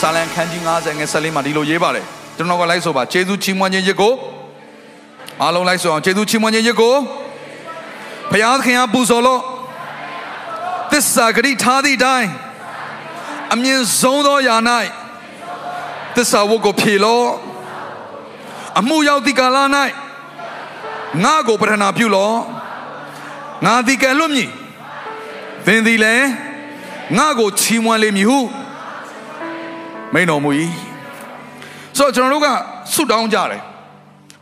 [0.00, 2.04] စာလံခန်းကြီး90ငယ်14မှာဒီလိုရေးပါတယ်
[2.36, 4.14] ကျွန်တော်ကလိုက်ဆိုပါဂျေဇုချီးမွမ်းခြင်းရစ်ကို
[5.42, 6.94] အားလုံးလိုက်ဆိုအောင်ဂျေဇုချီးမွမ်းခြင်းရစ်ကို
[8.30, 9.40] ဘုရားသခင်အားပူဇော်လို့
[10.92, 12.28] သစ္စာဂရိထားသည့်အတိုင်း
[13.54, 14.56] အမြင့်ဆုံးသောယာ၌
[16.16, 17.26] သစ္စာဝတ်ကိုဖြေလို့
[18.78, 19.58] အမှုရောက်သည့်ကာလ၌
[21.24, 22.36] ငါကိုပထနာပြုလို့
[23.64, 24.50] ငါသည်ကံလွတ်မည်
[25.66, 26.26] သင်သည်လည်း
[27.18, 28.38] ငါကိုချီးမွမ်းလိမ့်မည်ဟု
[30.14, 30.50] မိန်တော်မူ၏
[31.96, 32.48] ဆိုတော့ကျွန်တော်တို့က
[32.94, 33.60] ဆုတောင်းကြတယ်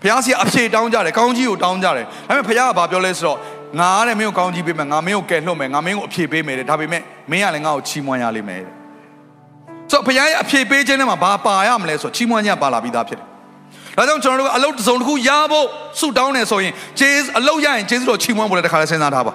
[0.03, 3.39] ဘုရားစီအဖြေတောင်းကြတယ်ကောင်းကြီးကိုတောင်းကြတယ်ဒါပေမဲ့ဘုရားကဘာပြောလဲဆိုတော့
[3.81, 8.75] ငါတဲ့မင်းကိုကောင်းကြီးပေးမယ်ငါမင်းကိုကယ်လွှတ်မယ်ငါမင်းကိုအဖြေပေးမယ်တဲ့ဒါပေမဲ့မင်းကလည်းငါ့ကိုချီးမွမ်းရလိမ့်မယ်တဲ့
[9.91, 13.27] ဆိုတော့ဘုရားရဲ့အဖြေပေးခြင်းထဲမှာဘာပါရမလဲဆိုတော့ချီးမွမ်းခြင်းပါလာပြီးသားဖြစ်တယ်
[13.99, 15.67] ဒါကြောင့်ကျွန်တော်တို့ကအလုပ်တစ်စုံတစ်ခုရဖို့
[16.01, 19.35] ဆုတောင်းနေဆိုရင်ဂျေဇအလုပ်ရရင်ဂျေဇတော်ချီးမွမ်းဖို့လည်းတစ်ခါလဲစဉ်းစားထားပါ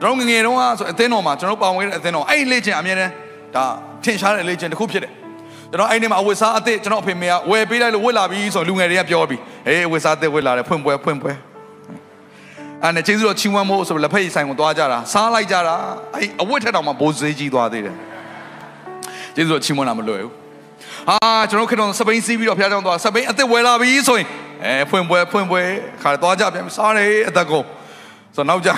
[0.00, 3.12] ကျွန်တော်ငယ်ငယ်တုန်းကဆိုအသင်းတော်မှာကျွန်တော်ပါဝင်တဲ့အသင်းတော်အဲ့ဒီလေ့ကျင့်အမြဲတမ်း
[3.54, 3.64] ဒါ
[4.04, 5.12] ထင်ရှားတဲ့လေ့ကျင့်တစ်ခုဖြစ်တယ်
[5.70, 11.32] ကျွန်တော်အဲ့ဒီမှာအဝတ်စားအသစ်ကျွန်တော်အဖေမေကဝယ်ပေးလိုက်လို့ဝတ်လာပြီဆိုလူငယ်တွေကပြောပြီးဟေးအဝတ်စားအသစ်ဝတ်လာတယ်ဖွင့်ပွဲဖွင့်ပွဲ
[12.82, 15.74] အဲ့နဲ့ကျေးဇူးတော်ချီးမွမ်းဖို့ဆိုပြီးလက်ဖက်ရည်ဆိုင်ကိုသွားကြတာစားလိုက်ကြတာ
[16.14, 17.96] အဲ့အဝတ်ထက်တောင်မှဘိုးဈေးကြီးသွားသေးတယ်
[19.34, 20.32] ကျေးဇူးတော်ချီးမွမ်းတာမလွယ်ဘူး
[21.08, 21.16] ဟာ
[21.50, 24.26] ကျွန်တော်ခေတ္တစပိန်စီးပြီးတော့ဖျားကြောင်သွားစပိန်အသစ်ဝယ်လာပြီဆိုရင်
[24.64, 25.60] အဲဖွင့်ပွဲဖွင့်ပွဲ
[26.02, 27.64] ခါသွားကြပြန်စားတယ်အသက်ကုန်
[28.36, 28.70] ဆိုတော့နောက်ကြ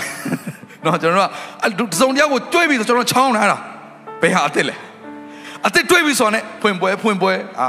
[0.87, 1.29] တော့ကျွန်တော်
[1.93, 3.59] ကစုံတယောက်ကိုတွေးပြီးဆိုကျွန်တော်ချောင်းလာတာ
[4.23, 4.77] ဘယ်ဟာအစ်စ်လဲ
[5.65, 7.69] အစ်စ်တွေးပြီးဆိုတော့ ਨੇ ဖွင့်ပွဲဖွင့်ပွဲအာ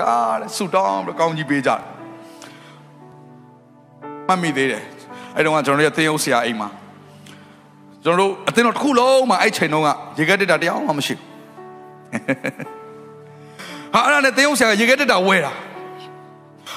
[0.00, 1.80] ကားတဲ့ဆူတောင်းပြီးကောင်းကြီးပေးကြတယ်
[4.28, 4.82] မမိသေးတယ်
[5.34, 6.68] အဲ့တော့ကကျွန်တော်တို့တင်းရုပ်ဆရာအိမ်မှာ
[8.04, 11.26] ကျွန်တော်တို့အတင်းတော်တစ်ခုလုံးမှာအဲ့ချိန်တုန်းကရေခဲတက်တာတရားမှမရှိဘူး
[13.94, 15.52] ဟာအဲ့ဒါနဲ့တင်းရုပ်ဆရာရေခဲတက်တာဝဲတာ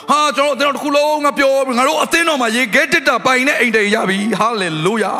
[0.09, 5.13] ဟာကျွန်တော်အတင်းတော်တစ်ခုလုံးကပြောငါတို့အတင်းတော်မှာရေခဲတက်တာပိုင်တဲ့အိမ်တွေရပြီဟာလေလုယာ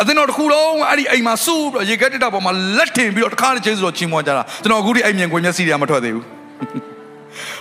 [0.00, 6.24] အသင်းတော်တစ်ခုလုံးအဲ့ဒီအိမ်မှာစုပြီးရေကက်တက်တာပေါ်မှာလက်ထင်ပြီးတော့တခါတည်းကျေးဇူးတော်ချီးမွမ်းကြတာကျွန်တော်အခုဒီအိမ်မြင်ကွင်းမျက်စိတွေကမထွက်သေးဘူး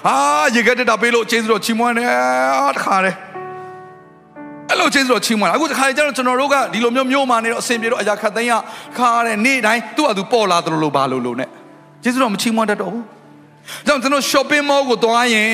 [0.07, 0.15] ဟာ
[0.55, 3.17] ရေကက်တက်တာပေးလို့ကျေးဇူးတော်ချီးမွမ်းတယ်တခါတည်း
[4.69, 8.53] အဲ့လိုကျေးဇူးတော်ချီးမွမ်းတာအခုတခါကျတော့ကျွန်တော်တို့ကဒီလိုမျိုးမျိုးမာနေတော့အဆင်ပြေတော့အရာခတ်သိမ်းရ
[8.97, 11.45] ခါတဲ့နေ့တိုင်းသူ့အတူပေါ်လာတယ်လို့ဘာလို့လို့ ਨੇ
[12.03, 13.05] ကျေးဇူးတော်မချီးမွမ်းတတ်တော့ဘူး
[13.85, 15.51] ကြောင့်ကျွန်တော် shopping mall ကိုသွားရင်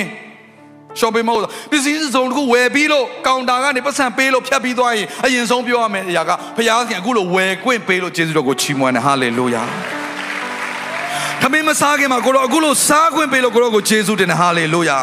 [1.00, 9.64] shopping mall ပစ္စည်းစုံတစ်ခုဝယ်ပြီးလို့ကောင်တာကနေပတ်စံပေးလို့ဖြတ်ပြီးသွားရင်အရင်ဆုံးပြောရမယ့်အရာကဘုရားခင်အခုလိုဝယ်ခွင့်ပေးလို့ယေရှုတော်ကိုချီးမွမ်းတယ်ဟာလေလုယာ
[11.42, 15.00] ခမင်းမစားခင်မှာကိုတော့အခုလိုစားခွင့်ပေးလို့ကိုတော့ကိုယေရှုတင်တယ်ဟာလေလုယာ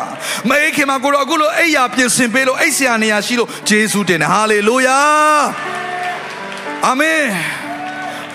[0.48, 4.98] မအိတ်ခင်မှာကိုတော့အခုလိုအိယာပြင်ဆင်ပေးလို့အိတ်ဆရာနေရာရှိလို့ယေရှုတင်တယ်ဟာလေလုယာ
[6.86, 7.22] အာမင်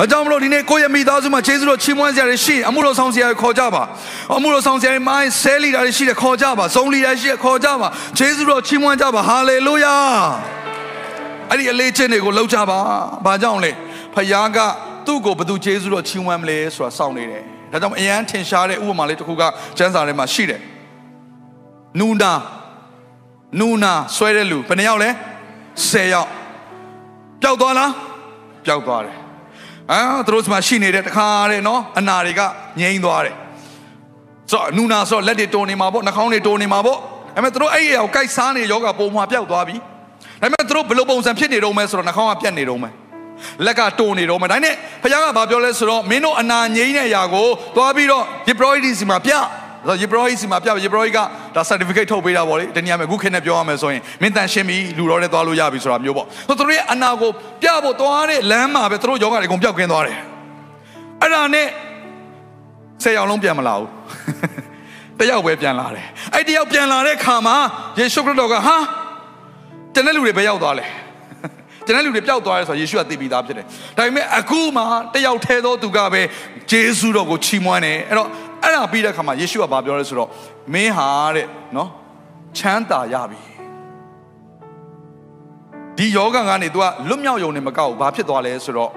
[0.03, 3.83] အကြောင်းမလို့ဒီနေ့ကိုယ့်ရဲ့မိသားစုမှာခြေစွတော်ချီးမွမ်းစရာတွေရှိအမှုတော်ဆောင်စရာတွေခေါ်ကြပါ
[4.35, 9.95] အမှုတော်ဆောင်စရာတွေမိုင်းဆဲလီတာတွေရှိတယ်ခေါ်ကြပါစုံလီတာရှိတယ်ခေါ်ကြပါခြေစွတော်ချီးမွမ်းကြပါဟာလေလုယာ
[11.49, 12.79] အဲ့ဒီအလေးချင်းတွေကိုလှုပ်ကြပါ
[13.25, 13.71] ဘာကြောင့်လဲ
[14.15, 14.57] ဖခင်က
[15.05, 19.43] သူ့ကိုဘယ်သူခြေစွတော်ချီးမွမ်းမလဲဆိုတာစောင့်နေတယ်ဒါကြောင့်အရန်ထင်ရှားတဲ့ဥပမာလေးတစ်ခုက
[19.77, 20.61] ကျမ်းစာထဲမှာရှိတယ်
[21.99, 22.33] နူနာ
[23.59, 25.09] နူနာဆွဲတဲ့လူဘယ်နှယောက်လဲ
[25.65, 26.29] 10ယောက်
[27.41, 27.91] ပျောက်သွားလား
[28.65, 29.24] ပျောက်သွားတယ်
[29.91, 32.41] အာသူတို့မှာရှိနေတဲ့တခါတဲ့နော်အနာတွေက
[32.79, 33.35] ငြိမ်းသွားတယ်
[34.51, 37.01] ဆိုတော့နူနာဆိုတော့လက်တွေတုံနေမှာပေါ့နှာခေါင်းတွေတုံနေမှာပေါ့ဒါ
[37.35, 39.75] ပေမဲ့သူတို့အဲ့အရာကိုကြိုက်စားနေယောဂပုံမှာပျောက်သွားပြီ
[40.41, 42.89] ဒါပေမဲ့သူတို့ဘယ်လိုပုံစံဖြစ်နေတော့မဲဆိုတော့နှာခေါင်းကပြတ်နေတော့မဲ
[43.65, 49.31] လက်ကတုံနေတော့မဲဒါနဲ့ဘုရားကဘာပြောလဲဆိုတော့မင်းတို့အနာငြိမ်းတဲ့အရာကိုသွားပြီးတော့ယေဘရဟိစီမှာပြ
[49.87, 51.17] ဆိုယေဘရဟိစီမှာပြယေဘရဟိက
[51.55, 57.31] ဒါ certificate ထုတ်ပေးတာပေါ့လေတနည်းအားဖြင့်အခုခေတ်နဲ့ပြောရမယ်ဆိုရင်မင်းတန်ရှင်းပြီလူတော်နဲ့သွားလို့ရပြီဆိုတာမျိုးပေါ့ဆိုသူတို့ရဲ့အနာကို
[57.61, 60.17] ပြဖို့သွားတဲ့လမ်းမှာပဲသူတို့ယောဂတွေအကုန်ပျောက်ကင်းသွားတယ်
[61.21, 61.67] အဲ့ဒါနဲ့
[63.03, 63.89] ဆယ်ယောက်လုံးပြန်မလာဘူး
[65.19, 67.55] တယောက်ပဲပြန်လာတယ်အဲ့တယောက်ပြန်လာတဲ့ခါမှာ
[67.99, 68.77] ယေရှုခရစ်တော်ကဟာ
[69.95, 70.85] တနေ့လူတွေပဲရောက်သွားလဲ
[71.87, 73.65] တနေ့လူတွေပျောက်သွားတယ်ဆိုတော့ယေရှုကသိပြီးသားဖြစ်တယ်
[73.97, 74.83] ဒါပေမဲ့အခုမှ
[75.13, 76.21] တယောက်ထဲသောသူကပဲ
[76.71, 78.29] ဂျေဇုတော်ကိုချီးမွမ်းတယ်အဲ့တော့
[78.65, 80.29] အဲ့ဒါပြီးတဲ့ခါမှာယေရှုကဘာပြောလဲဆိုတော့
[80.73, 81.89] မင်းဟာတဲ့နော်
[82.57, 83.39] ချမ်းသာရပြီ
[85.97, 88.91] ဒီယောဂကနေ तू ကလွတ်မြောက်ယုံနေမကောက်ဘူးဘာဖြစ်သွားလဲဆိုတော့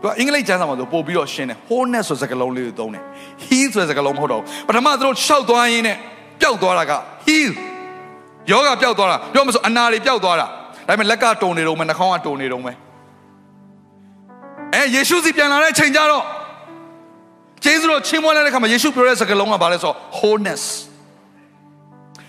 [0.00, 3.02] तू ကအင်္ဂလိပ်ကျမ်းစာမှာဆိုပို့ပြီးတော့ရှင်းတယ် wholeness ဆိုစကားလုံးလေးကိုသုံးတယ်
[3.44, 5.96] heal ဆိုစကားလုံးမဟုတ်တော့ဘူးပထမသူတို့ရှောက်သွားရင်းနဲ့
[6.40, 6.92] ပျောက်သွားတာက
[7.26, 7.50] heal
[8.50, 10.46] ယောဂပျောက်သွားတာပြောမဆိုအနာတွေပျောက်သွားတာ
[10.88, 12.76] ဒါပေမဲ့လက်ကတုံနေတော့မယ်နှာခေါင်းကတုံနေတော့မယ်
[14.74, 16.24] အဲယေရှုစီပြန်လာတဲ့အချိန်ကျတော့
[17.68, 20.62] ကျေးဇူးတော်ချီးမွမ်းလိုက်တဲ့ခါမှာယေရှုပြောတဲ့စကားလုံးကဘာလဲဆိုတော့ wholeness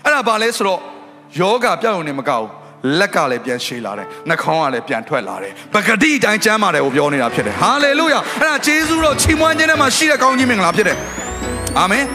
[0.06, 0.80] အဲ့ဒါဘာလဲဆိုတော့
[1.40, 2.52] ယောဂပြောက်ရုံနဲ့မကောက်ဘူး
[3.00, 10.98] လက်ကလည်းပြန်ရှည်လာတယ်နှာခေါင်းကလည်းပြန်ထွက်လာတယ်ပဂတိအတိုင်းကျမ်းပါတယ်ကိုပြောနေတာဖြစ်တယ်ဟာလေလုယာအဲ့ဒါဂျေဇုတော်ချီးမွမ်းခြင်းထဲမှာရှိတဲ့ကောင်းကြီးမင်္ဂလာဖြစ်တယ်
[11.80, 12.06] အာမင်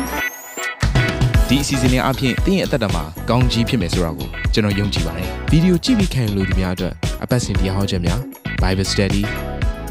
[1.48, 6.94] ဒီအစီအစဉ်လေးအပြင်တင်းရဲ့အသက်တာမှာကောင်းကြီးဖြစ်မယ်ဆိုတာကိုကျွန်တော်ယုံကြည်ပါတယ်ဗီဒီယိုကြည့်ပြီးခံယူလို့ဒီများအတွက်
[7.24, 8.20] အပတ်စဉ်တရားဟောခြင်းများ
[8.62, 9.22] Bible Study